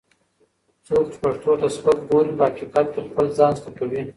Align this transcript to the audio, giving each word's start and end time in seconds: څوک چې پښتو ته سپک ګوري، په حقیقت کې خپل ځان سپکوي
څوک 0.85 1.03
چې 1.11 1.17
پښتو 1.23 1.51
ته 1.61 1.67
سپک 1.75 1.97
ګوري، 2.09 2.31
په 2.37 2.43
حقیقت 2.49 2.85
کې 2.93 3.01
خپل 3.07 3.25
ځان 3.37 3.53
سپکوي 3.59 4.01